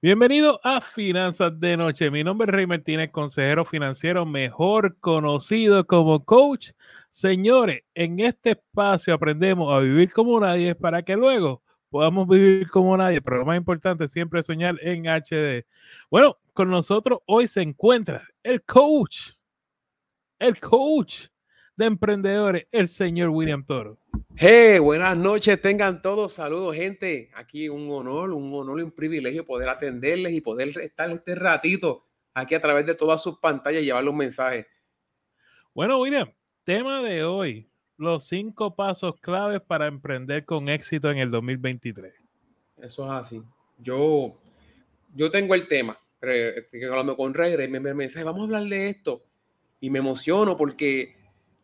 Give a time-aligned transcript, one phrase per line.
[0.00, 2.08] Bienvenido a Finanzas de Noche.
[2.08, 6.70] Mi nombre es Rey Martínez, consejero financiero, mejor conocido como coach.
[7.10, 12.96] Señores, en este espacio aprendemos a vivir como nadie para que luego podamos vivir como
[12.96, 15.66] nadie, pero lo más importante siempre soñar en HD.
[16.08, 19.32] Bueno, con nosotros hoy se encuentra el coach,
[20.38, 21.26] el coach
[21.78, 23.98] de emprendedores, el señor William Toro.
[24.34, 27.30] Hey, buenas noches, tengan todos saludos, gente.
[27.34, 32.04] Aquí un honor, un honor y un privilegio poder atenderles y poder estar este ratito
[32.34, 34.66] aquí a través de todas sus pantallas y llevarles un mensaje.
[35.72, 36.28] Bueno, William,
[36.64, 42.12] tema de hoy, los cinco pasos claves para emprender con éxito en el 2023.
[42.78, 43.42] Eso es así.
[43.78, 44.36] Yo,
[45.14, 48.64] yo tengo el tema, estoy hablando con Rey, Rey me envía mensaje, vamos a hablar
[48.64, 49.22] de esto.
[49.80, 51.17] Y me emociono porque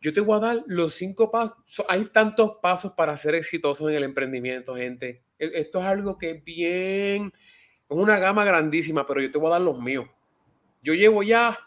[0.05, 1.57] yo te voy a dar los cinco pasos.
[1.89, 5.23] Hay tantos pasos para ser exitoso en el emprendimiento, gente.
[5.39, 9.47] E, esto es algo que es bien, es una gama grandísima, pero yo te voy
[9.47, 10.05] a dar los míos.
[10.83, 11.57] Yo llevo ya,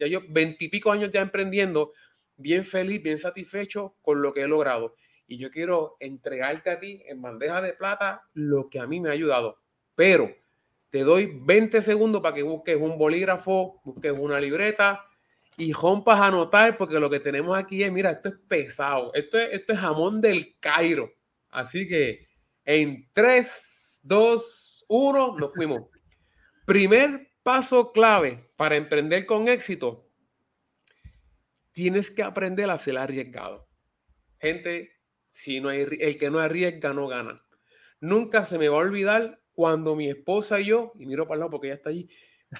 [0.00, 1.92] ya yo veintipico años ya emprendiendo,
[2.36, 4.96] bien feliz, bien satisfecho con lo que he logrado.
[5.28, 9.10] Y yo quiero entregarte a ti en bandeja de plata lo que a mí me
[9.10, 9.58] ha ayudado.
[9.94, 10.34] Pero
[10.90, 15.07] te doy 20 segundos para que busques un bolígrafo, busques una libreta,
[15.58, 19.38] y rompas a anotar, porque lo que tenemos aquí es, mira, esto es pesado, esto
[19.38, 21.12] es, esto es jamón del Cairo.
[21.50, 22.28] Así que
[22.64, 25.82] en 3, 2, 1, nos fuimos.
[26.64, 30.08] Primer paso clave para emprender con éxito,
[31.72, 33.68] tienes que aprender a ser arriesgado.
[34.38, 34.92] Gente,
[35.28, 37.44] si no hay, el que no arriesga no gana.
[38.00, 41.40] Nunca se me va a olvidar cuando mi esposa y yo, y miro para el
[41.40, 42.08] lado porque ella está allí,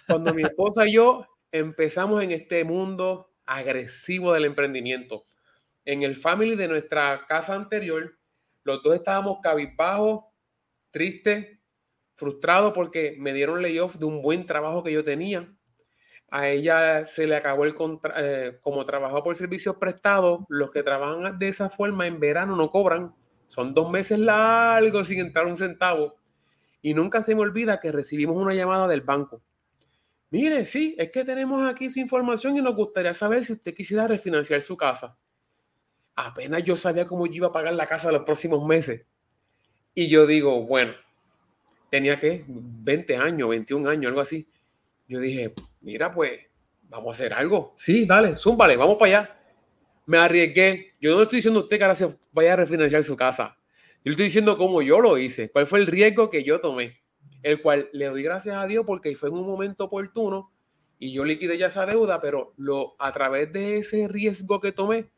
[0.08, 5.24] cuando mi esposa y yo empezamos en este mundo agresivo del emprendimiento.
[5.84, 8.18] En el family de nuestra casa anterior,
[8.62, 10.24] los dos estábamos cabizbajos,
[10.90, 11.58] tristes,
[12.14, 15.54] frustrados porque me dieron layoff de un buen trabajo que yo tenía.
[16.30, 20.82] A ella se le acabó el contrato, eh, como trabajó por servicios prestados, los que
[20.82, 23.14] trabajan de esa forma en verano no cobran.
[23.46, 26.16] Son dos meses largos sin entrar un centavo.
[26.82, 29.42] Y nunca se me olvida que recibimos una llamada del banco
[30.30, 34.06] Mire, sí, es que tenemos aquí su información y nos gustaría saber si usted quisiera
[34.06, 35.16] refinanciar su casa.
[36.14, 39.06] Apenas yo sabía cómo yo iba a pagar la casa los próximos meses.
[39.94, 40.92] Y yo digo, bueno,
[41.90, 44.46] tenía que 20 años, 21 años, algo así.
[45.06, 46.46] Yo dije, mira, pues
[46.82, 47.72] vamos a hacer algo.
[47.74, 49.40] Sí, dale, zúmbale, vamos para allá.
[50.04, 50.94] Me arriesgué.
[51.00, 53.56] Yo no estoy diciendo a usted que ahora se vaya a refinanciar su casa.
[54.04, 57.00] Yo le estoy diciendo cómo yo lo hice, cuál fue el riesgo que yo tomé
[57.42, 60.50] el cual le doy gracias a Dios porque fue en un momento oportuno
[60.98, 65.08] y yo liquidé ya esa deuda, pero lo, a través de ese riesgo que tomé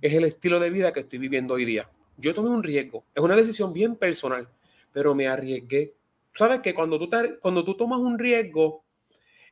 [0.00, 1.90] es el estilo de vida que estoy viviendo hoy día.
[2.16, 4.48] Yo tomé un riesgo, es una decisión bien personal,
[4.92, 5.94] pero me arriesgué.
[6.32, 7.10] Sabes que cuando tú,
[7.40, 8.84] cuando tú tomas un riesgo,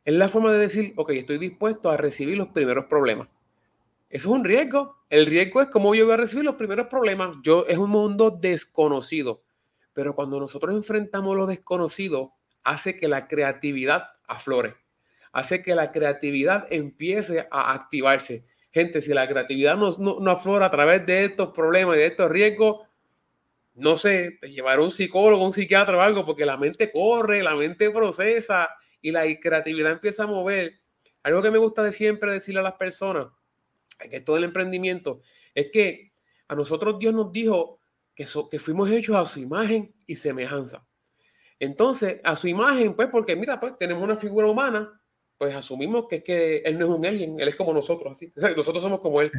[0.05, 3.29] es la forma de decir, ok, estoy dispuesto a recibir los primeros problemas.
[4.11, 4.97] Eso es un riesgo.
[5.11, 7.37] El riesgo es cómo yo voy a recibir los primeros problemas.
[7.43, 9.43] Yo es un mundo desconocido.
[9.95, 14.77] Pero cuando nosotros enfrentamos lo desconocido, hace que la creatividad aflore,
[15.33, 18.45] hace que la creatividad empiece a activarse.
[18.71, 22.31] Gente, si la creatividad no, no, aflora a través de estos problemas y de estos
[22.31, 22.89] riesgos,
[23.75, 27.55] no sé, te llevará un psicólogo, un psiquiatra o algo, porque la mente corre, la
[27.55, 28.69] mente procesa
[29.01, 30.81] y la creatividad empieza a mover.
[31.23, 33.29] Algo que me gusta de siempre decirle a las personas,
[34.11, 35.21] que todo el emprendimiento,
[35.55, 36.13] es que
[36.49, 37.81] a nosotros Dios nos dijo,
[38.15, 40.87] que, que fuimos hechos a su imagen y semejanza.
[41.59, 45.01] Entonces, a su imagen, pues, porque mira, pues tenemos una figura humana,
[45.39, 48.33] pues asumimos que que él no es un alien, él es como nosotros, así.
[48.57, 49.33] nosotros somos como él.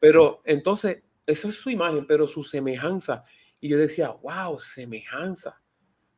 [0.00, 3.24] Pero entonces, esa es su imagen, pero su semejanza.
[3.60, 5.62] Y yo decía, wow, semejanza.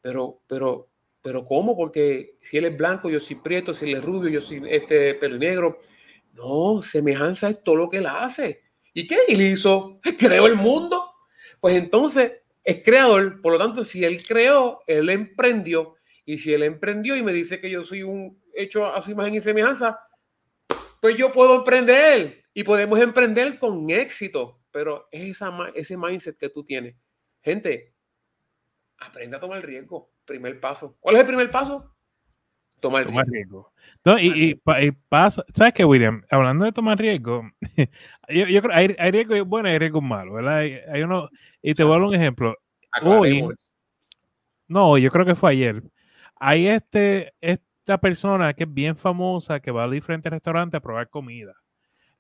[0.00, 0.88] Pero, pero,
[1.22, 1.76] pero ¿cómo?
[1.76, 5.14] Porque si él es blanco, yo soy prieto, si él es rubio, yo soy este
[5.14, 5.78] pelo negro.
[6.34, 8.62] No, semejanza es todo lo que él hace.
[8.94, 9.18] ¿Y qué?
[9.28, 11.01] Él hizo, creó el mundo.
[11.62, 15.94] Pues entonces es creador, por lo tanto, si él creó, él emprendió.
[16.24, 19.36] Y si él emprendió y me dice que yo soy un hecho a su imagen
[19.36, 20.00] y semejanza,
[21.00, 24.60] pues yo puedo emprender y podemos emprender con éxito.
[24.72, 26.96] Pero es esa, ese mindset que tú tienes.
[27.40, 27.94] Gente,
[28.98, 30.10] aprende a tomar riesgo.
[30.24, 30.96] Primer paso.
[30.98, 31.91] ¿Cuál es el primer paso?
[32.82, 33.72] Tomar riesgo.
[34.04, 34.60] No, y,
[35.08, 36.22] pasa, ¿sabes qué, William?
[36.28, 37.48] Hablando de tomar riesgo,
[38.28, 40.58] yo, creo que hay, hay riesgo bueno y hay riesgo malo, ¿verdad?
[40.58, 41.28] Hay, uno,
[41.62, 42.56] y te voy a dar un ejemplo.
[43.02, 43.46] Hoy,
[44.66, 45.82] no, yo creo que fue ayer.
[46.36, 51.08] Hay este, esta persona que es bien famosa que va a diferentes restaurantes a probar
[51.08, 51.54] comida.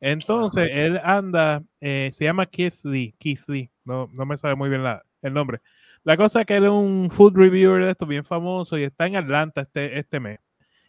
[0.00, 4.68] Entonces, él anda, eh, se llama Keith Lee, Keith Lee, no, no me sabe muy
[4.68, 5.60] bien la, el nombre,
[6.04, 9.06] La cosa es que él es un food reviewer de esto bien famoso y está
[9.06, 10.40] en Atlanta este, este mes.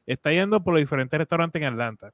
[0.05, 2.11] Está yendo por los diferentes restaurantes en Atlanta.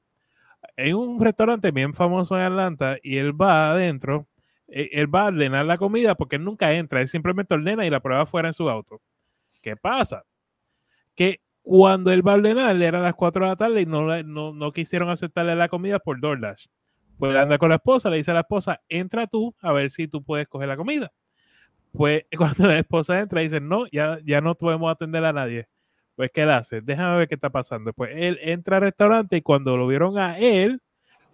[0.76, 4.28] Hay un restaurante bien famoso en Atlanta y él va adentro,
[4.68, 7.90] eh, él va a ordenar la comida porque él nunca entra, él simplemente ordena y
[7.90, 9.00] la prueba fuera en su auto.
[9.62, 10.24] ¿Qué pasa?
[11.14, 14.52] Que cuando él va a ordenar, eran las 4 de la tarde y no, no,
[14.52, 16.66] no quisieron aceptarle la comida por DoorDash.
[17.18, 20.08] Pues anda con la esposa, le dice a la esposa, entra tú a ver si
[20.08, 21.12] tú puedes coger la comida.
[21.92, 25.68] Pues cuando la esposa entra, dice, no, ya, ya no podemos atender a nadie.
[26.20, 26.82] Pues, ¿qué él hace?
[26.82, 27.94] Déjame ver qué está pasando.
[27.94, 30.82] Pues él entra al restaurante y cuando lo vieron a él,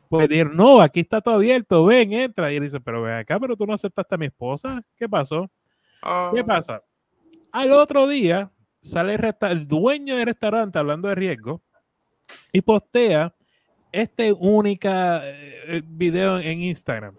[0.09, 2.53] pues dijeron, no, aquí está todo abierto, ven, entra.
[2.53, 4.81] Y él dice, pero ven acá, pero tú no aceptaste a mi esposa.
[4.97, 5.51] ¿Qué pasó?
[6.01, 6.85] ¿Qué Ah, pasa?
[7.51, 11.61] Al otro día sale el, dueño del restaurante hablando de riesgo
[12.53, 13.35] y postea
[13.91, 17.17] este única eh, video en Instagram.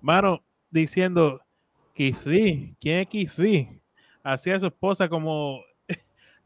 [0.00, 1.42] Mano, diciendo,
[1.92, 3.82] Kizri, ¿quién es Kizri?
[4.22, 5.60] Así a su esposa como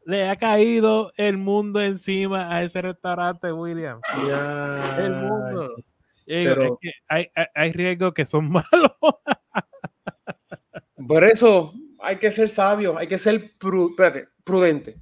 [0.05, 3.99] le ha caído el mundo encima a ese restaurante, William.
[4.27, 5.75] ya, El mundo.
[6.25, 8.91] Digo, Pero- es que hay, hay, hay riesgos que son malos.
[11.07, 14.95] Por eso hay que ser sabio, hay que ser pru- espérate, prudente,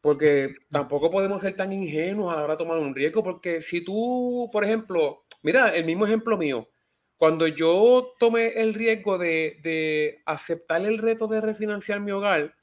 [0.00, 3.82] porque tampoco podemos ser tan ingenuos a la hora de tomar un riesgo, porque si
[3.84, 6.68] tú, por ejemplo, mira, el mismo ejemplo mío,
[7.16, 12.54] cuando yo tomé el riesgo de, de aceptar el reto de refinanciar mi hogar,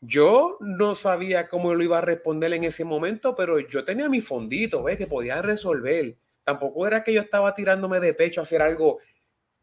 [0.00, 4.20] yo no sabía cómo lo iba a responder en ese momento, pero yo tenía mi
[4.20, 4.96] fondito, ¿ves?
[4.98, 6.16] Que podía resolver.
[6.44, 8.98] Tampoco era que yo estaba tirándome de pecho a hacer algo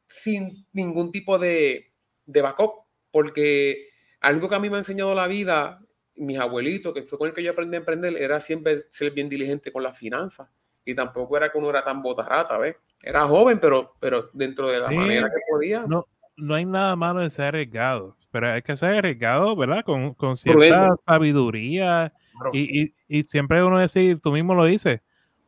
[0.08, 1.92] sin ningún tipo de,
[2.26, 3.90] de backup, porque
[4.20, 5.82] algo que a mí me ha enseñado la vida,
[6.16, 9.30] mis abuelitos, que fue con el que yo aprendí a emprender, era siempre ser bien
[9.30, 10.50] diligente con las finanzas.
[10.86, 12.76] Y tampoco era que uno era tan botarrata, ¿ves?
[13.02, 14.96] Era joven, pero, pero dentro de la Sí.
[14.96, 15.86] manera que podía.
[15.88, 16.06] No,
[16.38, 19.84] no hay nada malo en ser arriesgado, pero hay que ser arriesgado, ¿verdad?
[19.86, 22.14] Con, con cierta sabiduría
[22.52, 25.02] y, y- y siempre uno decir, tú mismo lo dices,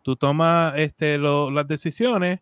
[0.03, 2.41] tú tomas este, lo- las decisiones.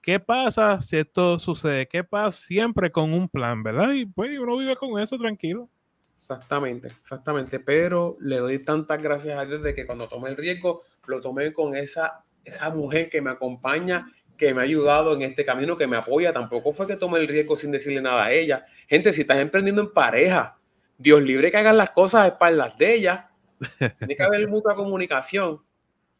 [0.00, 1.88] ¿Qué pasa si esto sucede?
[1.88, 2.38] ¿Qué pasa?
[2.40, 3.92] Siempre con un plan, ¿verdad?
[3.92, 5.68] Y pues uno vive con eso tranquilo.
[6.16, 7.60] Exactamente, exactamente.
[7.60, 11.52] Pero le doy tantas gracias a Dios de que cuando tomé el riesgo, lo tomé
[11.52, 15.86] con esa, esa mujer que me acompaña, que me ha ayudado en este camino, que
[15.86, 16.32] me apoya.
[16.32, 18.64] Tampoco fue que tomé el riesgo sin decirle nada a ella.
[18.88, 20.58] Gente, si estás emprendiendo en pareja,
[20.98, 23.30] Dios libre que hagan las cosas a espaldas de ella.
[23.98, 25.62] Tiene que haber mutua comunicación.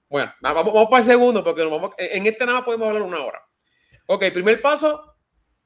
[0.08, 3.24] Bueno, vamos, vamos para el segundo, porque nos vamos, en este nada podemos hablar una
[3.24, 3.42] hora.
[4.06, 5.16] Ok, primer paso,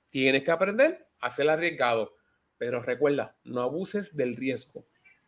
[0.08, 2.14] tienes que aprender a ser arriesgado.
[2.56, 4.84] Pero recuerda, no abuses del riesgo.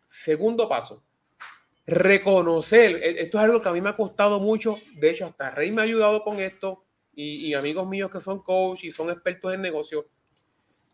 [0.06, 1.02] Segundo paso,
[1.86, 2.96] reconocer.
[3.02, 4.78] E- Esto es algo que a mí me ha costado mucho.
[4.94, 6.84] De hecho, hasta Rey me ha ayudado con esto.
[7.14, 10.08] Y, y amigos míos que son coach y son expertos en negocio.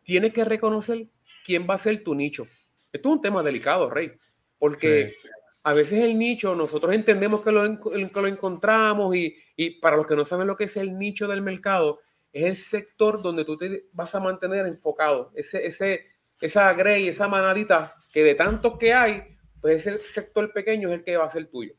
[0.02, 1.06] Tienes que reconocer
[1.44, 2.46] quién va a ser tu nicho.
[2.92, 4.12] Esto es un tema delicado, Rey.
[4.58, 5.14] Porque
[5.62, 10.06] a veces el nicho, nosotros entendemos que lo, que lo encontramos y, y para los
[10.06, 12.00] que no saben lo que es el nicho del mercado,
[12.32, 15.30] es el sector donde tú te vas a mantener enfocado.
[15.34, 16.06] Ese, ese,
[16.40, 19.22] esa grey, esa manadita que de tantos que hay,
[19.60, 21.74] pues ese sector pequeño es el que va a ser tuyo.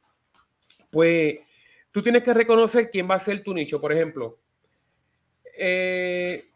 [0.92, 1.40] Pues
[2.00, 3.82] tú tienes que reconocer quién va a ser tu nicho.
[3.82, 4.40] Por ejemplo,
[5.58, 6.50] eh,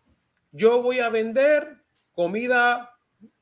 [0.53, 1.79] yo voy a vender
[2.13, 2.95] comida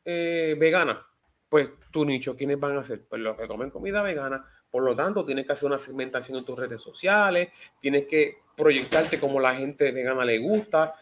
[0.03, 1.05] eh, vegana.
[1.47, 3.05] Pues tu nicho, ¿quiénes van a ser?
[3.07, 4.43] Pues los que comen comida vegana.
[4.71, 9.19] Por lo tanto, tienes que hacer una segmentación en tus redes sociales, tienes que proyectarte
[9.19, 10.95] como la gente vegana le gusta.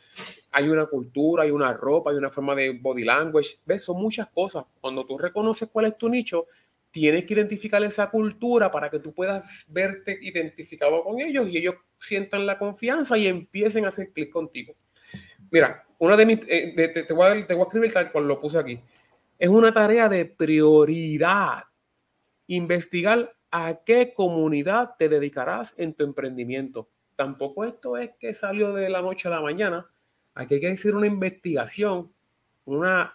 [0.52, 3.60] Hay una cultura, hay una ropa, hay una forma de body language.
[3.66, 3.86] ¿Ves?
[3.86, 4.66] Son muchas cosas.
[4.82, 6.48] Cuando tú reconoces cuál es tu nicho,
[6.92, 11.76] tienes que identificar esa cultura para que tú puedas verte identificado con ellos y ellos
[12.00, 14.76] sientan la confianza y empiecen a hacer clic contigo.
[15.52, 18.12] Mira, una de mis, eh, de- te, te voy a, te voy a escribir tal
[18.12, 18.80] cual lo puse aquí.
[19.38, 21.64] Es una tarea de prioridad.
[22.48, 26.90] Investigar a qué comunidad te dedicarás en tu emprendimiento.
[27.16, 29.88] Tampoco esto es que salió de la noche a la mañana.
[30.34, 32.12] Aquí hay que hacer una investigación,
[32.66, 33.14] una,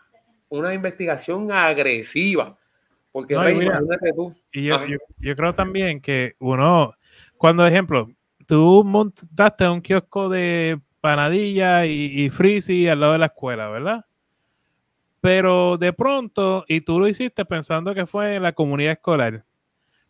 [0.49, 2.59] una investigación agresiva.
[3.15, 3.81] Porque, No, Rey, mira,
[4.17, 4.35] tú.
[4.53, 6.95] Y yo, yo, yo creo también que uno,
[7.37, 8.11] cuando, ejemplo,
[8.49, 14.05] tú montaste un kiosco de panadilla y, y frizzy al lado de la escuela, ¿verdad?
[15.21, 19.45] Pero de pronto, y tú lo hiciste pensando que fue en la comunidad escolar,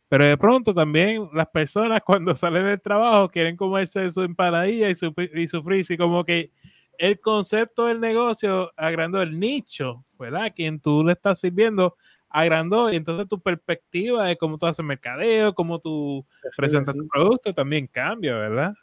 [0.09, 4.95] pero de pronto también las personas cuando salen del trabajo quieren comerse su empanadilla y
[4.95, 6.53] su, y su frizzy, como que
[6.97, 10.55] el concepto del negocio agrandó el nicho, ¿verdad?
[10.57, 11.99] Quien tú le estás sirviendo
[12.35, 16.27] agrandó y entonces tu perspectiva de cómo tú haces mercadeo, cómo tú
[16.57, 18.75] presentas tu producto también cambia, ¿verdad?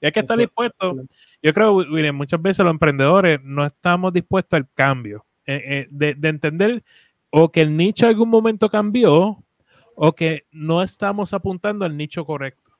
[0.00, 0.94] Y hay que estar dispuesto.
[1.42, 5.26] Yo creo, William, muchas veces los emprendedores no estamos dispuestos al cambio.
[5.44, 6.84] de, de entender
[7.30, 9.42] o que el nicho en algún momento cambió
[9.94, 12.70] o que no estamos apuntando al nicho correcto.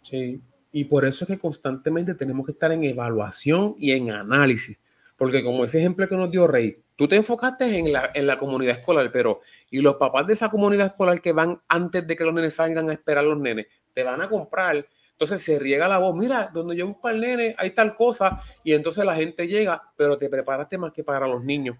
[0.00, 0.40] Sí,
[0.72, 4.78] y por eso es que constantemente tenemos que estar en evaluación y en análisis.
[5.22, 8.36] Porque como ese ejemplo que nos dio Rey, tú te enfocaste en la, en la
[8.36, 9.38] comunidad escolar, pero
[9.70, 12.90] y los papás de esa comunidad escolar que van antes de que los nenes salgan
[12.90, 14.84] a esperar a los nenes, te van a comprar.
[15.12, 18.72] Entonces se riega la voz, mira, donde yo busco al nene hay tal cosa, y
[18.72, 21.76] entonces la gente llega, pero te preparaste más que para los niños.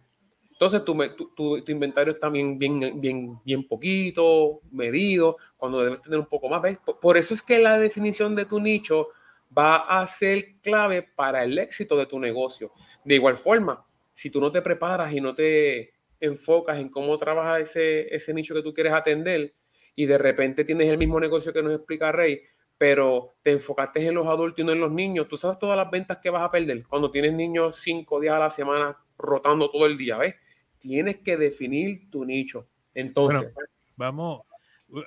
[0.52, 0.96] Entonces tu,
[1.34, 6.48] tu, tu, inventario está bien, bien, bien, bien poquito, medido, cuando debes tener un poco
[6.48, 6.62] más.
[6.62, 6.78] ¿ves?
[7.00, 9.08] Por eso es que la definición de tu nicho
[9.56, 12.72] va a ser clave para el éxito de tu negocio.
[13.04, 17.60] De igual forma, si tú no te preparas y no te enfocas en cómo trabaja
[17.60, 19.54] ese, ese nicho que tú quieres atender
[19.94, 22.40] y de repente tienes el mismo negocio que nos explica Rey,
[22.78, 25.90] pero te enfocaste en los adultos y no en los niños, tú sabes todas las
[25.90, 29.86] ventas que vas a perder cuando tienes niños cinco días a la semana rotando todo
[29.86, 30.34] el día, ¿ves?
[30.82, 32.66] tienes que definir tu nicho.
[32.92, 33.52] Entonces,
[33.96, 34.42] vamos,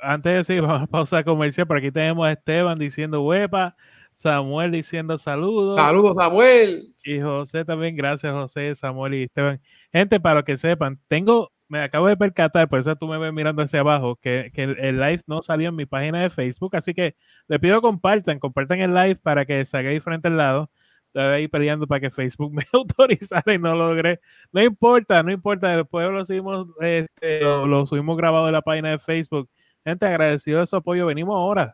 [0.02, 3.76] antes de decir, vamos a pausar comercial, por aquí tenemos a Esteban diciendo huepa,
[4.16, 5.76] Samuel diciendo saludos.
[5.76, 6.96] Saludos, Samuel.
[7.04, 9.62] Y José también, gracias José, Samuel y Esteban.
[9.92, 13.62] Gente, para que sepan, tengo, me acabo de percatar, por eso tú me ves mirando
[13.62, 16.94] hacia abajo, que, que el, el, live no salió en mi página de Facebook, así
[16.94, 17.18] que
[17.50, 20.72] le pido compartan, compartan el live para que salga frente al lado
[21.16, 24.20] estaba ahí peleando para que Facebook me autorizara y no lo logré.
[24.52, 25.76] No importa, no importa.
[25.76, 29.50] Después lo subimos, este, lo, subimos grabado en la página de Facebook.
[29.86, 31.06] Gente, agradecido de su apoyo.
[31.06, 31.74] Venimos ahora.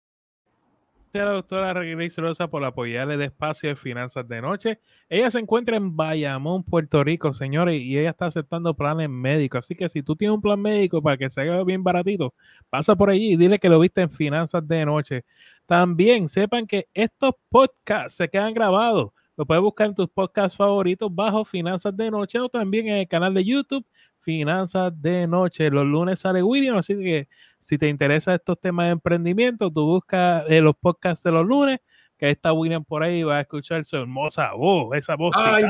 [1.19, 4.79] A la doctora Grace Rosa por apoyarle el espacio de finanzas de noche.
[5.09, 9.65] Ella se encuentra en Bayamón, Puerto Rico, señores, y ella está aceptando planes médicos.
[9.65, 12.33] Así que si tú tienes un plan médico para que se haga bien baratito,
[12.69, 15.25] pasa por allí y dile que lo viste en finanzas de noche.
[15.65, 19.11] También sepan que estos podcasts se quedan grabados.
[19.37, 23.07] Lo puedes buscar en tus podcasts favoritos bajo Finanzas de Noche o también en el
[23.07, 23.85] canal de YouTube
[24.21, 25.69] Finanzas de Noche.
[25.69, 27.27] Los lunes sale William, así que
[27.59, 31.79] si te interesan estos temas de emprendimiento, tú buscas eh, los podcasts de los lunes,
[32.17, 35.63] que está William por ahí va a escuchar su hermosa voz, esa voz Ay,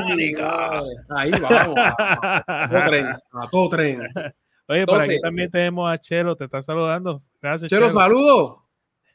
[1.10, 4.02] Ahí vamos, a, todo tren, a todo tren.
[4.68, 7.22] Oye, por aquí también tenemos a Chelo, te está saludando.
[7.40, 7.90] Gracias, Chelo.
[7.90, 8.62] saludo.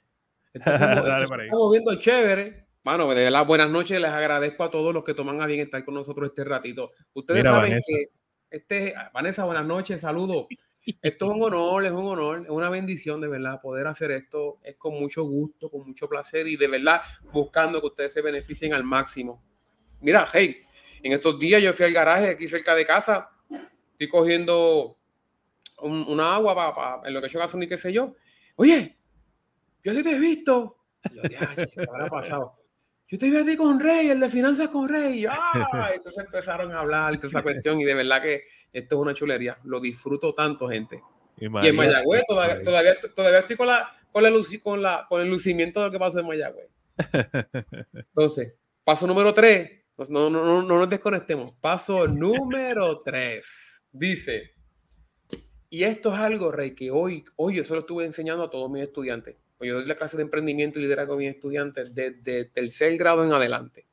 [0.53, 2.67] Estamos viendo chévere.
[2.84, 5.84] Bueno, de las buenas noches, les agradezco a todos los que toman a bien estar
[5.84, 6.91] con nosotros este ratito.
[7.13, 8.06] Ustedes saben que
[8.50, 10.48] este, Vanessa, buenas noches, saludos.
[11.01, 14.60] Esto es un honor, es un honor, es una bendición de verdad poder hacer esto.
[14.63, 17.01] Es con mucho gusto, con mucho placer y de verdad
[17.34, 19.44] buscando que ustedes se beneficien al máximo.
[20.00, 20.62] Mira, hey,
[21.04, 23.30] en estos días yo fui al garaje aquí cerca de casa,
[23.92, 24.98] estoy cogiendo
[25.80, 28.16] un, una agua para, en lo que yo gasolina y qué sé yo.
[28.56, 28.98] Oye,
[29.84, 30.77] yo te he visto.
[33.09, 35.25] Yo te vi a ti con Rey, el de finanzas con Rey.
[35.29, 35.89] ¡Ah!
[35.93, 39.57] Entonces empezaron a hablar de esa cuestión y de verdad que esto es una chulería.
[39.63, 41.01] Lo disfruto tanto, gente.
[41.37, 42.91] Y, en Mayagüez todavía, todavía,
[43.39, 46.27] estoy con, la, con, la, con, la, con el lucimiento de lo que pasó en
[46.27, 46.67] Mayagüez.
[47.93, 49.71] Entonces, paso número tres.
[50.09, 51.53] No, no, no, no nos desconectemos.
[51.53, 53.83] Paso número tres.
[53.89, 54.51] Dice,
[55.69, 58.83] y esto es algo, Rey, que hoy, hoy yo solo estuve enseñando a todos mis
[58.83, 62.95] estudiantes pues yo doy la clase de emprendimiento y liderazgo a mis estudiantes desde tercer
[62.97, 63.85] grado en adelante.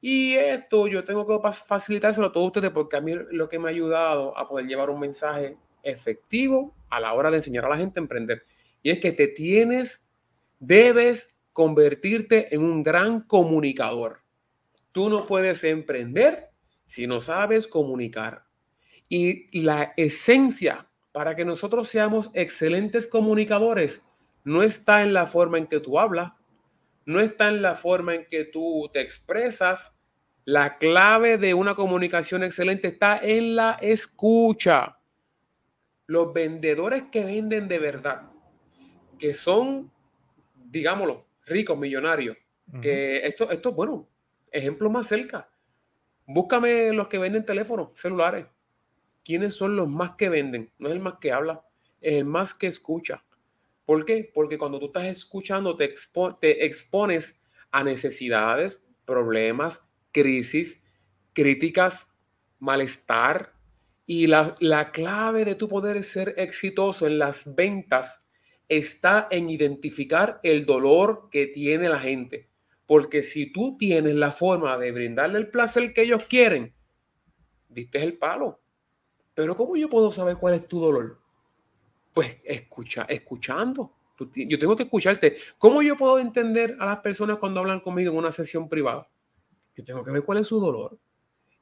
[0.00, 3.68] Y esto yo tengo que facilitárselo a todos ustedes porque a mí lo que me
[3.68, 7.76] ha ayudado a poder llevar un mensaje efectivo a la hora de enseñar a la
[7.76, 8.44] gente a emprender.
[8.82, 10.02] Y es que te tienes,
[10.60, 14.20] debes convertirte en un gran comunicador.
[14.92, 16.50] Tú no puedes emprender
[16.86, 18.44] si no sabes comunicar.
[19.08, 24.02] Y la esencia para que nosotros seamos excelentes comunicadores
[24.48, 26.32] no está en la forma en que tú hablas,
[27.04, 29.92] no está en la forma en que tú te expresas.
[30.46, 34.98] La clave de una comunicación excelente está en la escucha.
[36.06, 38.22] Los vendedores que venden de verdad,
[39.18, 39.92] que son,
[40.56, 42.38] digámoslo, ricos, millonarios,
[42.80, 44.08] que esto, esto, bueno,
[44.50, 45.50] ejemplo más cerca.
[46.26, 48.46] Búscame los que venden teléfonos celulares.
[49.22, 50.70] ¿Quiénes son los más que venden?
[50.78, 51.66] No es el más que habla,
[52.00, 53.22] es el más que escucha.
[53.88, 54.30] ¿Por qué?
[54.34, 55.86] Porque cuando tú estás escuchando te,
[56.66, 57.40] expones
[57.70, 59.80] a necesidades, problemas,
[60.12, 60.78] crisis,
[61.32, 62.06] críticas,
[62.58, 63.54] malestar.
[64.04, 68.20] Y la, la clave de tu poder ser exitoso en las ventas
[68.68, 72.50] está en identificar el dolor que tiene la gente.
[72.84, 76.74] Porque si tú tienes la forma de brindarle el placer que ellos quieren,
[77.70, 78.60] diste el palo.
[79.32, 81.27] Pero ¿cómo yo puedo saber cuál es tu dolor?
[82.18, 83.92] Pues escucha, escuchando.
[84.34, 85.36] Yo tengo que escucharte.
[85.56, 89.08] ¿Cómo yo puedo entender a las personas cuando hablan conmigo en una sesión privada?
[89.76, 90.98] Yo tengo que ver cuál es su dolor.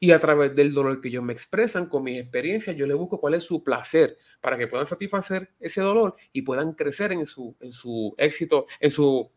[0.01, 3.21] Y a través del dolor que ellos me expresan con mis experiencias, yo le busco
[3.21, 7.55] cuál es su placer para que puedan satisfacer ese dolor y puedan crecer en su,
[7.61, 9.31] en su éxito, en su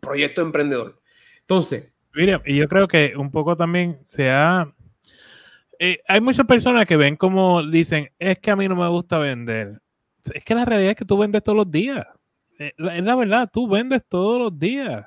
[0.00, 1.00] proyecto emprendedor.
[1.40, 1.94] Entonces.
[2.12, 4.70] Mira, y yo creo que un poco también se ha.
[5.78, 9.16] Eh, hay muchas personas que ven como dicen, es que a mí no me gusta
[9.16, 9.80] vender.
[10.32, 12.06] Es que la realidad es que tú vendes todos los días.
[12.58, 15.06] Eh, es la verdad, tú vendes todos los días.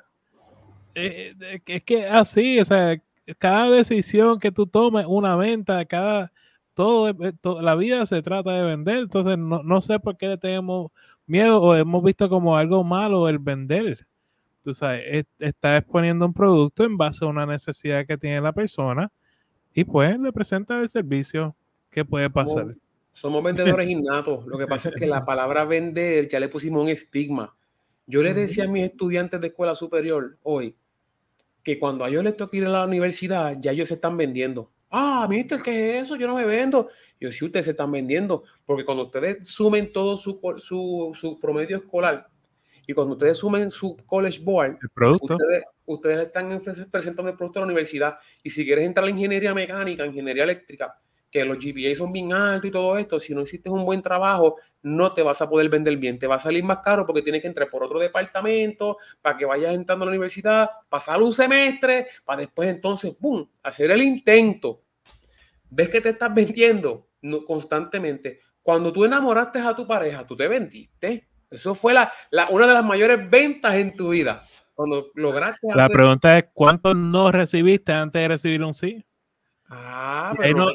[0.94, 1.34] Eh,
[1.66, 3.02] es que así, o sea,
[3.38, 6.32] cada decisión que tú tomes, una venta, cada,
[6.74, 7.14] todo,
[7.62, 8.98] la vida se trata de vender.
[8.98, 10.92] Entonces, no, no, sé por qué le tenemos
[11.26, 14.08] miedo o hemos visto como algo malo el vender.
[14.64, 19.12] Tú sabes, está exponiendo un producto en base a una necesidad que tiene la persona
[19.74, 21.56] y pues le presenta el servicio.
[21.92, 22.76] ¿Qué puede pasar?
[23.16, 24.46] Somos, vendedores innatos.
[24.46, 27.56] Lo que pasa es que la palabra vender ya le pusimos un estigma.
[28.06, 30.76] Yo le decía a mis estudiantes de escuela superior hoy,
[31.64, 34.70] que cuando a ellos les toca ir a la universidad, ya ellos se están vendiendo.
[34.92, 36.18] Ah, mister, ¿qué es eso?
[36.18, 36.90] Yo no me vendo.
[37.18, 41.78] Yo sí, ustedes se están vendiendo, porque cuando ustedes sumen todo su, su, su promedio
[41.78, 42.28] escolar
[42.86, 44.78] y cuando ustedes sumen su college board,
[45.22, 48.18] Ustedes, ustedes están presentando el producto a la universidad.
[48.44, 52.32] Y si quieres entrar a la ingeniería mecánica, ingeniería eléctrica, que los GPA son bien
[52.32, 55.68] altos y todo esto, si no hiciste un buen trabajo, no te vas a poder
[55.70, 58.98] vender bien, te va a salir más caro porque tienes que entrar por otro departamento
[59.22, 63.92] para que vayas entrando a la universidad, pasar un semestre, para después entonces, ¡pum!, hacer
[63.92, 64.82] el intento.
[65.70, 67.10] ¿Ves que te estás vendiendo
[67.46, 68.40] constantemente?
[68.62, 71.28] Cuando tú enamoraste a tu pareja, tú te vendiste.
[71.50, 72.12] Eso fue la,
[72.50, 74.42] una de las mayores ventas en tu vida.
[74.74, 75.68] Cuando lograste.
[75.74, 79.06] La pregunta es: ¿cuánto no recibiste antes de recibir un sí?
[79.68, 80.72] Ah, pero no,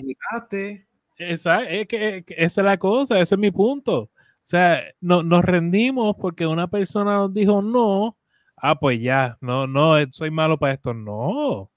[1.18, 3.98] esa, es que, esa es la cosa, ese es mi punto.
[4.02, 4.10] O
[4.42, 8.16] sea, no, nos rendimos porque una persona nos dijo no.
[8.56, 10.92] Ah, pues ya, no, no, soy malo para esto.
[10.94, 11.70] No,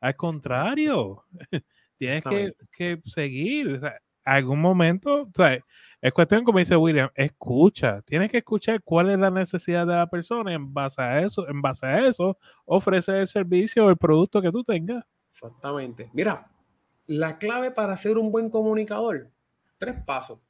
[0.00, 1.24] al contrario,
[1.98, 3.80] tienes que, que, seguir.
[3.82, 3.90] O
[4.24, 5.58] algún momento, o sea,
[6.00, 10.06] es cuestión, como dice William, escucha, tienes que escuchar cuál es la necesidad de la
[10.06, 13.96] persona y en base a eso, en base a eso, ofrecer el servicio o el
[13.96, 15.04] producto que tú tengas.
[15.28, 16.10] Exactamente.
[16.12, 16.46] Mira,
[17.06, 19.30] la clave para ser un buen comunicador,
[19.78, 20.40] tres pasos.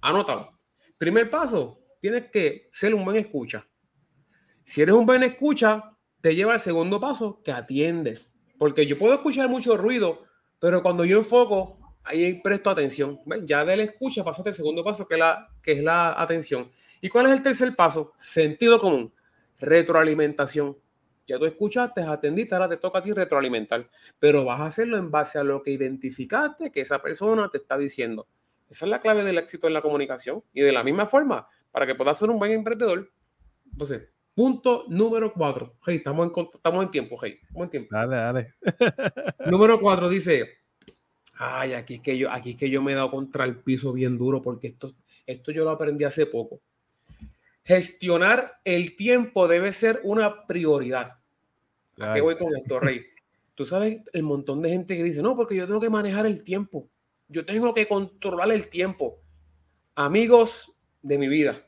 [0.00, 0.58] Anótalo.
[0.98, 3.66] Primer paso, tienes que ser un buen escucha.
[4.64, 8.42] Si eres un buen escucha, te lleva al segundo paso, que atiendes.
[8.58, 10.24] Porque yo puedo escuchar mucho ruido,
[10.58, 13.20] pero cuando yo enfoco, ahí presto atención.
[13.44, 16.70] Ya de la escucha pasaste el segundo paso, que, la, que es la atención.
[17.00, 18.12] ¿Y cuál es el tercer paso?
[18.18, 19.12] Sentido común,
[19.58, 20.76] retroalimentación.
[21.28, 23.86] Ya tú escuchaste, atendiste, ahora te toca a ti retroalimentar,
[24.18, 27.76] pero vas a hacerlo en base a lo que identificaste que esa persona te está
[27.76, 28.26] diciendo.
[28.70, 31.86] Esa es la clave del éxito en la comunicación y de la misma forma, para
[31.86, 33.10] que puedas ser un buen emprendedor.
[33.70, 35.76] Entonces, punto número cuatro.
[35.84, 37.94] Hey, estamos en, estamos en tiempo, hey, estamos en tiempo.
[37.94, 38.54] Dale, dale.
[39.50, 40.48] número cuatro dice,
[41.34, 43.92] ay, aquí es que yo, aquí es que yo me he dado contra el piso
[43.92, 44.94] bien duro porque esto,
[45.26, 46.62] esto yo lo aprendí hace poco.
[47.64, 51.17] Gestionar el tiempo debe ser una prioridad.
[52.00, 53.02] ¿A qué voy con esto, Rey?
[53.54, 56.44] Tú sabes el montón de gente que dice, no, porque yo tengo que manejar el
[56.44, 56.88] tiempo.
[57.28, 59.20] Yo tengo que controlar el tiempo.
[59.94, 61.66] Amigos de mi vida,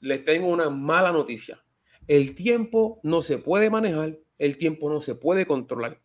[0.00, 1.64] les tengo una mala noticia.
[2.06, 6.00] El tiempo no se puede manejar, el tiempo no se puede controlar.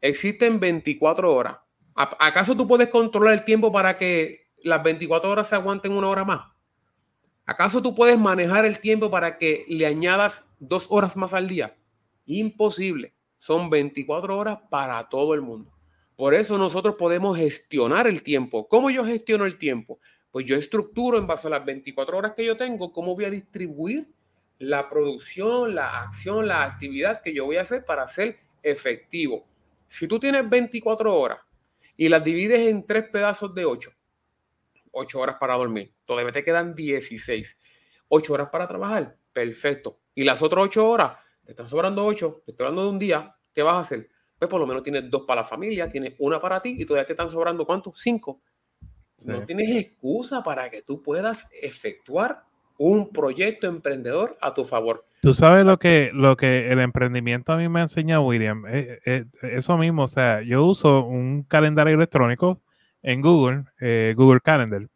[0.00, 1.58] Existen 24 horas.
[1.94, 6.24] ¿Acaso tú puedes controlar el tiempo para que las 24 horas se aguanten una hora
[6.24, 6.52] más?
[7.46, 11.77] ¿Acaso tú puedes manejar el tiempo para que le añadas dos horas más al día?
[12.28, 13.14] Imposible.
[13.38, 15.72] Son 24 horas para todo el mundo.
[16.14, 18.68] Por eso nosotros podemos gestionar el tiempo.
[18.68, 19.98] ¿Cómo yo gestiono el tiempo?
[20.30, 23.30] Pues yo estructuro en base a las 24 horas que yo tengo, cómo voy a
[23.30, 24.08] distribuir
[24.58, 29.46] la producción, la acción, la actividad que yo voy a hacer para ser efectivo.
[29.86, 31.38] Si tú tienes 24 horas
[31.96, 33.90] y las divides en tres pedazos de 8,
[34.90, 37.56] 8 horas para dormir, todavía te quedan 16.
[38.08, 39.98] 8 horas para trabajar, perfecto.
[40.14, 41.12] Y las otras 8 horas
[41.48, 44.10] te están sobrando ocho, te estoy hablando de un día, ¿qué vas a hacer?
[44.38, 47.06] Pues por lo menos tienes dos para la familia, tienes una para ti y todavía
[47.06, 47.98] te están sobrando ¿cuántos?
[47.98, 48.42] Cinco.
[49.24, 52.42] No tienes excusa para que tú puedas efectuar
[52.76, 55.06] un proyecto emprendedor a tu favor.
[55.22, 58.66] Tú sabes lo que, lo que el emprendimiento a mí me enseña, William.
[58.68, 62.60] Eh, eh, eso mismo, o sea, yo uso un calendario electrónico
[63.02, 64.86] en Google, eh, Google Calendar.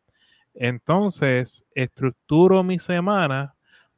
[0.52, 3.51] Entonces, estructuro mi semana.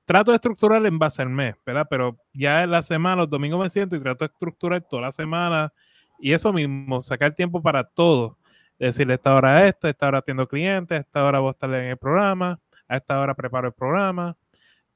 [0.05, 1.87] Trato de estructurar en base al mes, ¿verdad?
[1.88, 5.12] Pero ya en la semana, los domingos me siento y trato de estructurar toda la
[5.12, 5.73] semana.
[6.19, 8.38] Y eso mismo, sacar tiempo para todo.
[8.79, 11.97] Decirle, esta hora esto, esta hora atiendo clientes, esta hora voy a estar en el
[11.97, 14.37] programa, a esta hora preparo el programa,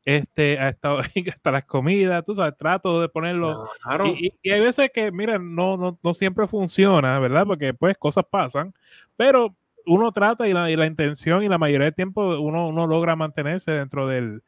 [0.05, 0.97] este, a esta
[1.35, 3.69] hasta las comidas, tú sabes, trato de ponerlo.
[4.17, 7.47] Y, hay veces que, mira, no, no, no, siempre funciona, ¿verdad?
[7.47, 8.75] Porque pues cosas pasan,
[9.17, 9.55] pero
[9.87, 13.17] uno trata y la, y la intención y la mayoría del tiempo uno, uno logra
[13.17, 14.43] mantenerse dentro del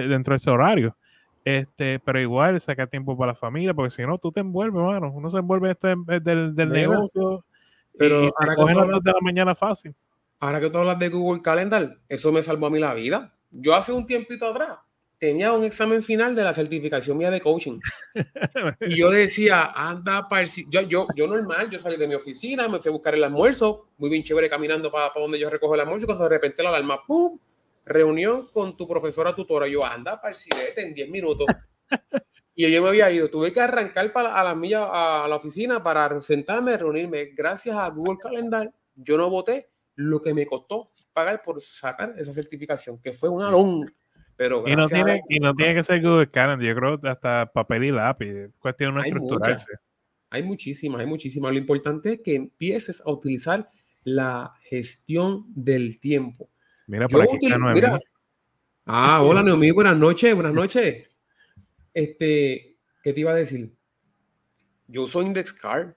[0.00, 0.96] dentro de ese horario.
[1.44, 5.12] Este, pero igual sacar tiempo para la familia, porque si no, tú te envuelves, mano.
[5.12, 7.44] Uno se envuelve este, del, del negocio.
[7.98, 9.94] Pero y, ahora que de la mañana fácil.
[10.40, 13.34] Ahora que tú hablas de Google Calendar, eso me salvó a mí la vida.
[13.50, 14.78] Yo hace un tiempito atrás
[15.22, 17.78] tenía un examen final de la certificación mía de coaching.
[18.80, 22.80] y yo decía, anda, para yo, yo, yo normal, yo salí de mi oficina, me
[22.80, 25.82] fui a buscar el almuerzo, muy bien chévere caminando para, para donde yo recojo el
[25.82, 27.38] almuerzo, y cuando de repente la alarma, ¡pum!
[27.84, 29.66] Reunión con tu profesora tutora.
[29.68, 31.46] Yo, anda, parcidete en 10 minutos.
[32.54, 33.28] y yo me había ido.
[33.28, 37.30] Tuve que arrancar para, a la milla, a la oficina para sentarme, reunirme.
[37.34, 42.32] Gracias a Google Calendar, yo no voté lo que me costó pagar por sacar esa
[42.32, 43.92] certificación, que fue una longa
[44.36, 47.84] pero y no, tiene, y no tiene que ser Google Calendar, yo creo hasta papel
[47.84, 49.70] y lápiz, cuestión de estructurarse.
[50.30, 51.52] Hay muchísimas, hay muchísimas.
[51.52, 53.68] Lo importante es que empieces a utilizar
[54.02, 56.48] la gestión del tiempo.
[56.92, 57.38] Mira, por aquí
[57.72, 57.98] mira.
[58.84, 61.08] Ah, hola, Neomí, buenas noches, buenas noches.
[61.94, 63.74] Este, ¿qué te iba a decir?
[64.88, 65.94] Yo uso Index Card.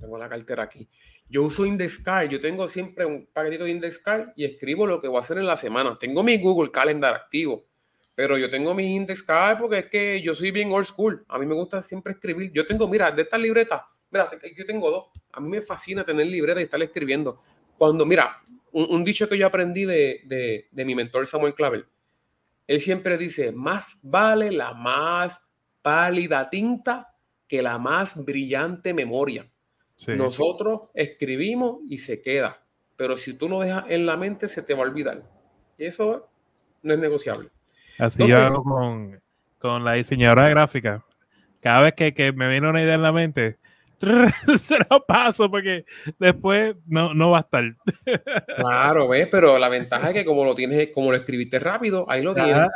[0.00, 0.88] tengo la cartera aquí.
[1.28, 5.18] Yo uso IndexCard, yo tengo siempre un paquetito de IndexCard y escribo lo que voy
[5.18, 5.98] a hacer en la semana.
[5.98, 7.66] Tengo mi Google Calendar activo,
[8.14, 11.22] pero yo tengo mi IndexCard porque es que yo soy bien old school.
[11.28, 12.50] A mí me gusta siempre escribir.
[12.50, 15.04] Yo tengo, mira, de estas libretas, mira, yo tengo dos.
[15.32, 17.42] A mí me fascina tener libretas y estar escribiendo.
[17.76, 21.86] Cuando, mira, un, dicho que yo aprendí de, de, de mi mentor Samuel Clavel,
[22.66, 25.46] él siempre dice, más vale la más
[25.82, 27.14] pálida tinta
[27.46, 29.46] que la más brillante memoria.
[30.08, 32.62] Nosotros escribimos y se queda,
[32.96, 35.22] pero si tú no dejas en la mente, se te va a olvidar.
[35.78, 36.28] Y eso
[36.82, 37.50] no es negociable.
[37.98, 38.64] Así yo hago
[39.58, 41.04] con, la diseñadora de gráfica.
[41.60, 43.58] Cada vez que, me viene una idea en la mente,
[44.60, 45.84] se lo paso porque
[46.18, 47.64] después no, no va a estar.
[48.56, 52.22] Claro, ves, pero la ventaja es que como lo tienes, como lo escribiste rápido, ahí
[52.22, 52.68] lo tienes.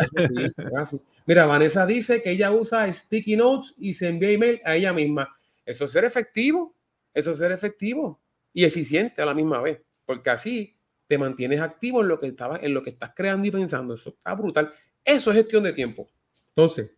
[1.26, 5.28] Mira, Vanessa dice que ella usa sticky notes y se envía email a ella misma.
[5.64, 6.74] Eso es ser efectivo.
[7.12, 8.20] Eso es ser efectivo
[8.52, 12.62] y eficiente a la misma vez, porque así te mantienes activo en lo que estabas,
[12.62, 13.94] en lo que estás creando y pensando.
[13.94, 14.72] Eso está brutal.
[15.04, 16.08] Eso es gestión de tiempo.
[16.48, 16.90] Entonces,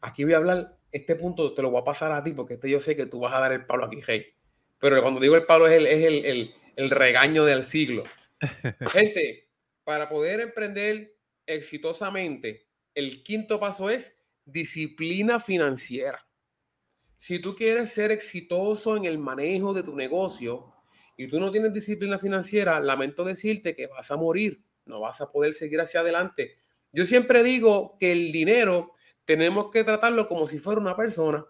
[0.00, 2.70] aquí voy a hablar, este punto te lo voy a pasar a ti, porque este
[2.70, 4.26] yo sé que tú vas a dar el palo aquí, hey.
[4.78, 8.04] Pero cuando digo el palo es el, es el, el regaño del siglo.
[8.92, 9.48] Gente,
[9.84, 16.26] para poder emprender exitosamente, el quinto paso es disciplina financiera.
[17.16, 20.74] Si tú quieres ser exitoso en el manejo de tu negocio
[21.16, 25.32] y tú no tienes disciplina financiera, lamento decirte que vas a morir, no vas a
[25.32, 26.56] poder seguir hacia adelante.
[26.92, 28.92] Yo siempre digo que el dinero
[29.26, 31.44] tenemos que tratarlo como si fuera una persona.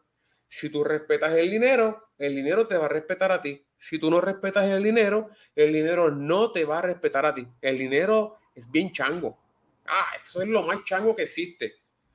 [0.49, 3.65] Si tú respetas el dinero, el dinero te va a respetar a ti.
[3.77, 7.47] Si tú no respetas el dinero, el dinero no te va a respetar a ti.
[7.61, 9.39] El dinero es bien chango.
[9.87, 11.75] Ah, eso es lo más chango que existe.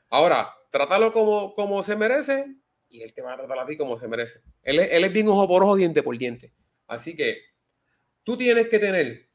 [0.10, 2.56] Ahora, trátalo como, como se merece
[2.89, 4.41] y él te va a tratar a ti como se merece.
[4.63, 6.54] Él es, él es bien ojo por ojo, diente por diente.
[6.88, 7.38] Así que
[8.24, 9.30] tú tienes que tener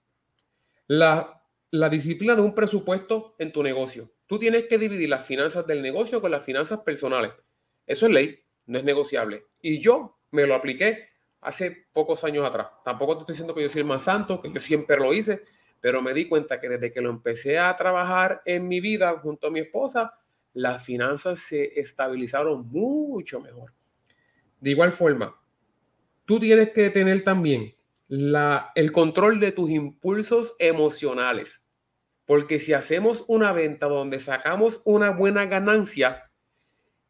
[0.89, 4.11] la, la disciplina de un presupuesto en tu negocio.
[4.27, 7.33] Tú tienes que dividir las finanzas del negocio con las finanzas personales.
[7.87, 9.45] Eso es ley, no es negociable.
[9.61, 11.11] Y yo me lo apliqué
[11.41, 12.69] hace pocos años atrás.
[12.85, 15.43] Tampoco te estoy diciendo que yo soy el más santo, que yo siempre lo hice,
[15.81, 19.47] pero me di cuenta que desde que lo empecé a trabajar en mi vida junto
[19.47, 20.19] a mi esposa,
[20.53, 23.73] las finanzas se estabilizaron mucho mejor.
[24.61, 25.39] De igual forma,
[26.25, 27.75] tú tienes que tener también
[28.09, 31.63] la, el control de tus impulsos emocionales.
[32.27, 36.31] Porque si hacemos una venta donde sacamos una buena ganancia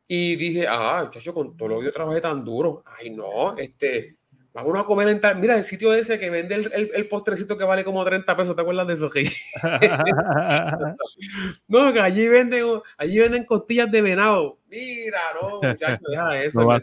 [0.06, 4.18] y dije, ah, chacho, con todo lo que yo trabajé tan duro, ay no, este,
[4.56, 5.36] Vamos a comer en tal.
[5.36, 8.62] Mira, el sitio ese que vende el, el, postrecito que vale como 30 pesos, ¿te
[8.62, 9.10] acuerdas de eso?
[11.68, 12.64] no, que allí venden,
[12.96, 14.58] allí venden costillas de venado.
[14.68, 16.62] Mira, no, muchachos, deja eso.
[16.62, 16.80] No un,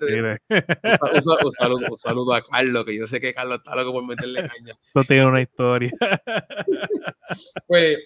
[1.51, 4.77] saludo, un, saludo, a Carlos, que yo sé que Carlos está loco por meterle caña.
[4.79, 5.91] Eso tiene una historia.
[7.65, 7.97] pues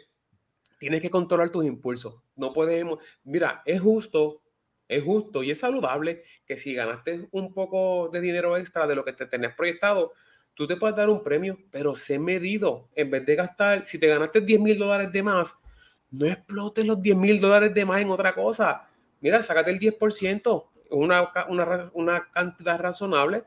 [0.78, 2.22] tienes que controlar tus impulsos.
[2.36, 4.42] No podemos, mira, es justo,
[4.88, 9.04] es justo y es saludable que si ganaste un poco de dinero extra de lo
[9.04, 10.14] que te tenías proyectado,
[10.54, 12.90] tú te puedes dar un premio, pero sé medido.
[12.96, 15.56] En vez de gastar, si te ganaste 10 mil dólares de más,
[16.10, 18.88] no explotes los 10 mil dólares de más en otra cosa.
[19.20, 23.44] Mira, sácate el 10%, una, una, una cantidad razonable.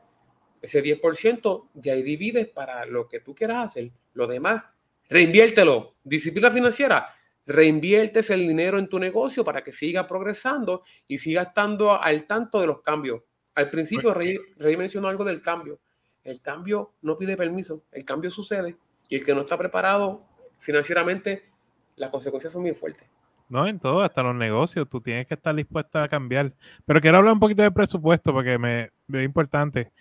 [0.61, 3.91] Ese 10% de ahí divides para lo que tú quieras hacer.
[4.13, 4.63] Lo demás,
[5.09, 5.95] reinviértelo.
[6.03, 7.07] Disciplina financiera,
[7.45, 12.59] reinviertes el dinero en tu negocio para que siga progresando y siga estando al tanto
[12.61, 13.21] de los cambios.
[13.55, 15.79] Al principio, Rey, Rey mencionó algo del cambio
[16.23, 18.77] el cambio no pide permiso, el cambio sucede
[19.09, 20.23] y el que no está preparado
[20.57, 21.49] financieramente,
[21.95, 23.07] las consecuencias son muy fuertes.
[23.49, 26.53] No, en todo, hasta los negocios, tú tienes que estar dispuesta a cambiar.
[26.85, 29.91] Pero quiero hablar un poquito de presupuesto porque me, es importante.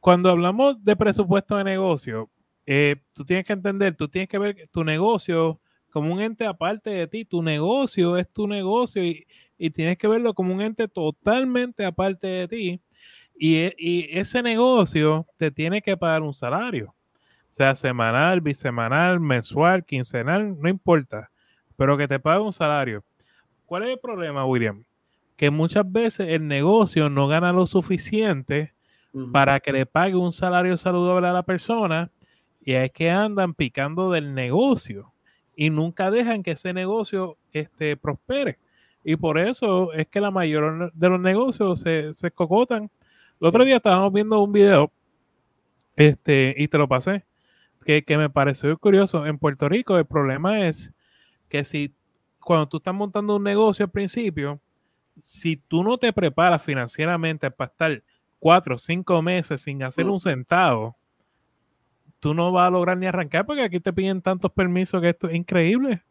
[0.00, 2.28] Cuando hablamos de presupuesto de negocio,
[2.66, 5.60] eh, tú tienes que entender, tú tienes que ver tu negocio
[5.92, 7.24] como un ente aparte de ti.
[7.24, 9.26] Tu negocio es tu negocio y,
[9.56, 12.80] y tienes que verlo como un ente totalmente aparte de ti
[13.40, 16.94] e, y, ese negocio te tiene que pagar un salario,
[17.48, 21.30] sea semanal, bisemanal, mensual, quincenal, no importa,
[21.76, 23.04] pero que te pague un salario.
[23.66, 24.84] ¿Cuál es el problema, William?
[25.36, 28.74] Que muchas veces el negocio no gana lo suficiente
[29.32, 32.10] para que le pague un salario saludable a la persona
[32.62, 35.11] y es que andan picando del negocio
[35.62, 38.58] y nunca dejan que ese negocio este, prospere.
[39.04, 42.90] Y por eso es que la mayoría de los negocios se, se cocotan
[43.42, 44.92] el otro día estábamos viendo un video,
[45.96, 47.24] este, y te lo pasé,
[47.84, 49.26] que, me pareció curioso.
[49.26, 50.92] En Puerto Rico el problema es
[51.48, 51.92] que si
[52.38, 54.60] cuando tú estás montando un negocio al principio,
[55.20, 58.02] si tú no te preparas financieramente para estar
[58.38, 60.96] cuatro o cinco meses sin hacer un centavo,
[62.22, 65.28] tú no vas a lograr ni arrancar porque aquí te piden tantos permisos que esto
[65.28, 66.04] es increíble.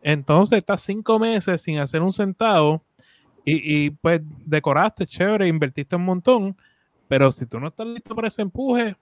[0.00, 2.84] Entonces estás cinco meses sin hacer un centavo
[3.44, 6.56] y, pues decoraste, chévere, invertiste un montón,
[7.08, 8.96] pero si tú no estás listo para ese empuje,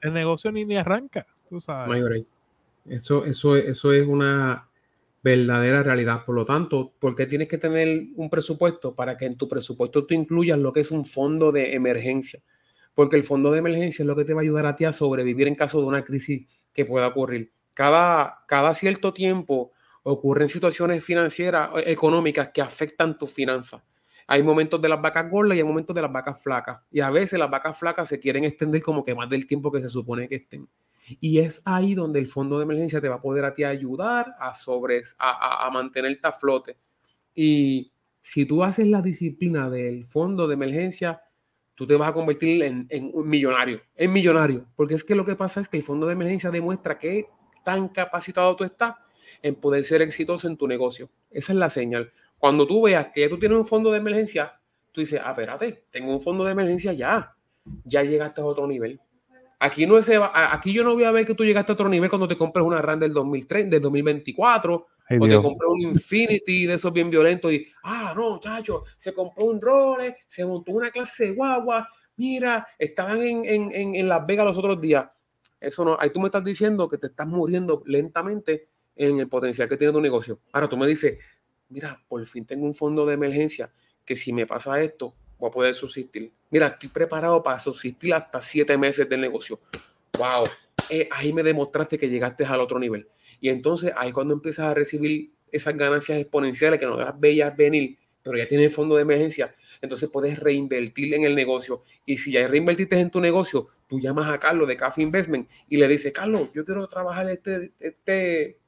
[0.00, 2.24] el negocio ni, ni arranca, tú sabes.
[2.86, 4.66] Eso, eso, eso es una
[5.22, 6.24] verdadera realidad.
[6.24, 8.94] Por lo tanto, ¿por qué tienes que tener un presupuesto?
[8.94, 12.40] Para que en tu presupuesto tú incluyas lo que es un fondo de emergencia.
[12.94, 14.92] Porque el fondo de emergencia es lo que te va a ayudar a ti a
[14.92, 17.52] sobrevivir en caso de una crisis que pueda ocurrir.
[17.74, 19.72] Cada, cada cierto tiempo
[20.02, 23.82] ocurren situaciones financieras, eh, económicas que afectan tus finanzas.
[24.26, 26.80] Hay momentos de las vacas gordas y hay momentos de las vacas flacas.
[26.90, 29.82] Y a veces las vacas flacas se quieren extender como que más del tiempo que
[29.82, 30.68] se supone que estén.
[31.20, 34.34] Y es ahí donde el fondo de emergencia te va a poder a ti ayudar
[34.38, 36.76] a, sobre, a, a, mantenerte a flote.
[37.34, 41.22] Y si tú haces la disciplina del fondo de emergencia,
[41.80, 44.66] tú te vas a convertir en, un millonario, en millonario.
[44.76, 47.28] Porque es que lo que pasa es que el fondo de emergencia demuestra que
[47.64, 48.96] tan capacitado tú estás
[49.40, 51.08] en poder ser exitoso en tu negocio.
[51.30, 52.12] Esa es la señal.
[52.36, 54.60] Cuando tú veas que tú tienes un fondo de emergencia,
[54.92, 57.34] tú dices, ah, espérate, tengo un fondo de emergencia ya.
[57.84, 59.00] Ya llegaste a otro nivel.
[59.58, 62.10] Aquí, no es, aquí yo no voy a ver que tú llegaste a otro nivel
[62.10, 64.86] cuando te compres una RAM del 2003, del 2024,
[65.18, 69.46] o te compras un Infinity de esos bien violentos y, ah, no, chacho, se compró
[69.46, 74.46] un Rolex, se montó una clase de guagua, mira, estaban en, en, en Las Vegas
[74.46, 75.06] los otros días.
[75.60, 79.68] Eso no, ahí tú me estás diciendo que te estás muriendo lentamente en el potencial
[79.68, 80.40] que tiene tu negocio.
[80.52, 81.18] Ahora tú me dices,
[81.68, 83.70] mira, por fin tengo un fondo de emergencia
[84.04, 86.32] que si me pasa esto, voy a poder subsistir.
[86.50, 89.60] Mira, estoy preparado para subsistir hasta siete meses del negocio.
[90.18, 90.44] ¡Wow!
[90.88, 93.06] Eh, ahí me demostraste que llegaste al otro nivel.
[93.40, 97.98] Y entonces ahí cuando empiezas a recibir esas ganancias exponenciales que no las veías venir,
[98.22, 101.80] pero ya tienes fondo de emergencia, entonces puedes reinvertir en el negocio.
[102.04, 105.78] Y si ya reinvertiste en tu negocio, tú llamas a Carlos de Cafe Investment y
[105.78, 108.58] le dices, Carlos, yo quiero trabajar este, este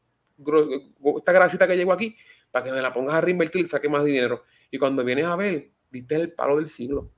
[1.16, 2.16] esta grasita que llegó aquí,
[2.50, 4.44] para que me la pongas a reinvertir y saque más dinero.
[4.70, 7.10] Y cuando vienes a ver, viste el palo del siglo.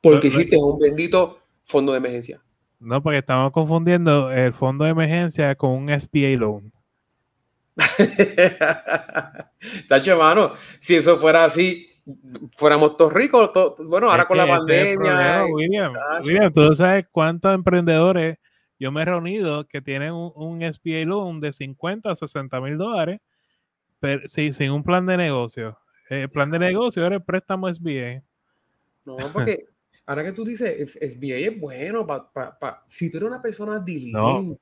[0.00, 2.42] Porque hiciste un bendito fondo de emergencia.
[2.80, 6.72] No, porque estamos confundiendo el fondo de emergencia con un SBA loan.
[9.88, 11.90] Tacho, hermano, si eso fuera así,
[12.56, 13.50] fuéramos todos ricos.
[13.86, 15.44] bueno, ahora con la pandemia.
[15.44, 15.92] William,
[16.24, 18.38] William, tú sabes cuántos emprendedores
[18.78, 22.78] yo me he reunido que tienen un, un SBA loan de 50 a 60 mil
[22.78, 23.20] dólares,
[24.00, 25.78] pero sí, sin un plan de negocio.
[26.08, 28.22] El plan de negocio era el préstamo SBA.
[29.04, 29.66] No, porque
[30.10, 34.58] ahora que tú dices, SBA es bueno para si tú eres una persona diligente.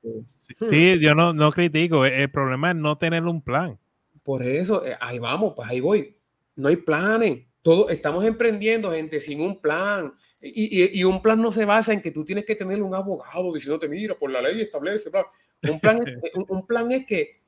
[0.59, 0.99] Sí, hmm.
[0.99, 2.05] yo no, no critico.
[2.05, 3.75] El problema es no tener un plan.
[4.21, 6.15] Por eso, eh, ahí vamos, pues ahí voy.
[6.55, 7.47] No hay planes.
[7.63, 10.13] Todos estamos emprendiendo, gente, sin un plan.
[10.39, 13.89] Y, un plan no se basa en que tú tienes que tener un abogado diciéndote,
[13.89, 15.09] mira, por la ley establece.
[15.67, 17.39] Un plan, es, un, plan es que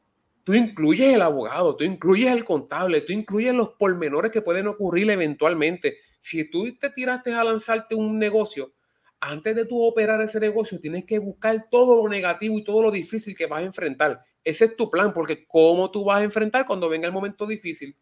[0.43, 5.07] tú incluyes el abogado, tú incluyes el contable, tú incluyes los pormenores que pueden ocurrir
[5.11, 5.97] eventualmente.
[6.21, 8.73] Si tú te tiraste a lanzarte un negocio,
[9.19, 12.91] antes de tú operar ese negocio, tienes que buscar todo lo negativo y todo lo
[12.91, 14.21] difícil que vas a enfrentar.
[14.43, 17.97] Ese es tu plan, porque ¿cómo tú vas a enfrentar cuando venga el momento difícil?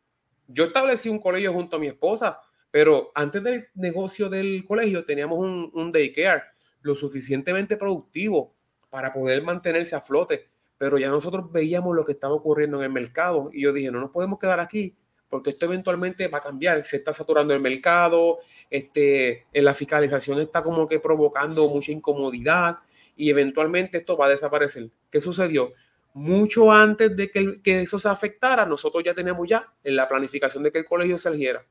[0.47, 5.39] Yo establecí un colegio junto a mi esposa, pero antes del negocio del colegio teníamos
[5.39, 6.43] un, un daycare
[6.81, 8.55] lo suficientemente productivo
[8.91, 12.89] para poder mantenerse a flote pero ya nosotros veíamos lo que estaba ocurriendo en el
[12.89, 14.95] mercado y yo dije, no nos podemos quedar aquí
[15.29, 18.39] porque esto eventualmente va a cambiar, se está saturando el mercado,
[18.69, 22.77] este, en la fiscalización está como que provocando mucha incomodidad
[23.15, 24.89] y eventualmente esto va a desaparecer.
[25.11, 25.73] ¿Qué sucedió?
[26.13, 30.63] Mucho antes de que, que eso se afectara, nosotros ya teníamos ya en la planificación
[30.63, 31.63] de que el colegio saliera.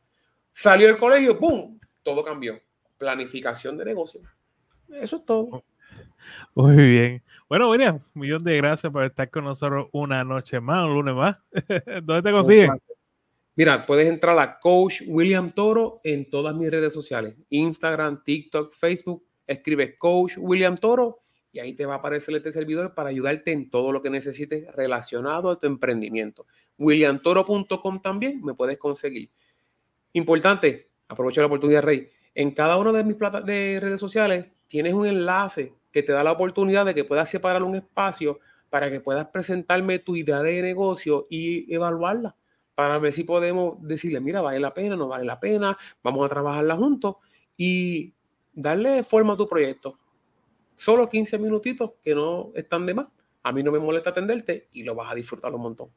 [0.52, 1.78] Salió el colegio, ¡boom!
[2.02, 2.60] Todo cambió.
[2.96, 4.20] Planificación de negocio.
[4.88, 5.64] Eso es todo.
[6.54, 7.22] Muy bien.
[7.48, 11.14] Bueno, William, un millón de gracias por estar con nosotros una noche más, un lunes
[11.14, 11.36] más.
[12.02, 12.70] ¿Dónde te consiguen?
[13.58, 19.26] Mira, puedes entrar a Coach William Toro en todas mis redes sociales: Instagram, TikTok, Facebook.
[19.48, 23.68] Escribe Coach William Toro y ahí te va a aparecer este servidor para ayudarte en
[23.68, 26.46] todo lo que necesites relacionado a tu emprendimiento.
[26.78, 29.32] WilliamToro.com también me puedes conseguir.
[30.12, 32.10] Importante, aprovecho la oportunidad, Rey.
[32.36, 36.22] En cada una de mis plata de redes sociales tienes un enlace que te da
[36.22, 38.38] la oportunidad de que puedas separar un espacio
[38.70, 42.36] para que puedas presentarme tu idea de negocio y evaluarla
[42.78, 46.28] para ver si podemos decirle, mira, vale la pena, no vale la pena, vamos a
[46.28, 47.16] trabajarla juntos
[47.56, 48.14] y
[48.52, 49.98] darle forma a tu proyecto.
[50.76, 53.08] Solo 15 minutitos que no están de más.
[53.42, 55.88] A mí no me molesta atenderte y lo vas a disfrutar un montón.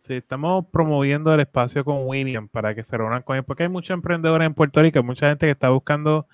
[0.00, 3.70] Sí, estamos promoviendo el espacio con William para que se reúnan con él, porque hay
[3.70, 6.26] muchos emprendedores en Puerto Rico, mucha gente que está buscando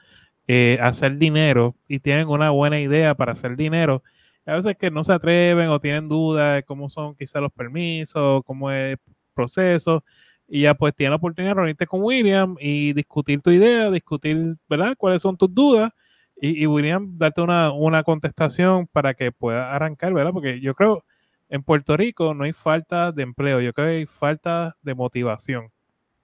[0.49, 4.03] eh, hacer dinero y tienen una buena idea para hacer dinero.
[4.45, 8.43] A veces que no se atreven o tienen dudas de cómo son quizás los permisos,
[8.45, 8.99] cómo es
[9.35, 10.05] el proceso.
[10.47, 14.57] Y ya pues tienen la oportunidad de reunirte con William y discutir tu idea, discutir,
[14.69, 14.95] ¿verdad?
[14.97, 15.91] ¿Cuáles son tus dudas?
[16.37, 20.33] Y, William darte una, una contestación para que pueda arrancar, ¿verdad?
[20.33, 21.05] Porque yo creo
[21.49, 25.71] en Puerto Rico no hay falta de empleo, yo creo que hay falta de motivación,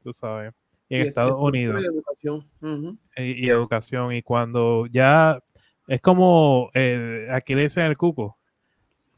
[0.03, 0.53] tú sabes
[0.90, 1.83] en Estados Unidos.
[1.83, 2.99] Y educación.
[3.16, 4.12] y, educación.
[4.12, 5.38] Y cuando ya
[5.87, 8.38] es como eh, aquí le dicen el cuco.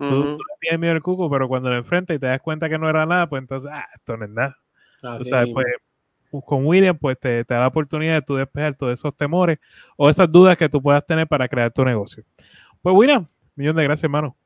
[0.08, 2.88] Tú, tienes miedo al cuco, pero cuando lo enfrentas y te das cuenta que no
[2.88, 4.56] era nada, pues entonces, ah, esto no es nada.
[5.52, 5.66] pues,
[6.46, 9.58] con William, pues te, te, da la oportunidad de tú despejar todos esos temores
[9.96, 12.24] o esas dudas que tú puedas tener para crear tu negocio.
[12.80, 14.36] Pues William, millón de gracias, hermano.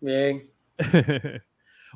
[0.00, 0.42] Bien.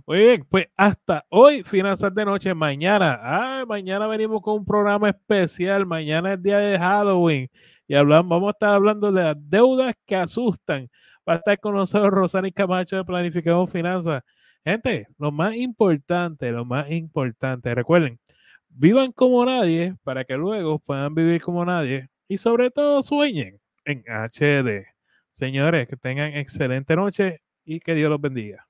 [0.06, 2.54] Muy bien, pues hasta hoy, Finanzas de Noche.
[2.54, 5.84] Mañana, ah, mañana venimos con un programa especial.
[5.84, 7.50] Mañana es día de Halloween
[7.86, 10.88] y hablamos, vamos a estar hablando de las deudas que asustan.
[11.28, 14.22] Va a estar con nosotros Rosani Camacho de Planificación Finanzas.
[14.64, 18.18] Gente, lo más importante, lo más importante, recuerden,
[18.68, 24.04] vivan como nadie para que luego puedan vivir como nadie y sobre todo sueñen en
[24.08, 24.86] HD.
[25.30, 28.66] Señores, que tengan excelente noche y que Dios los bendiga.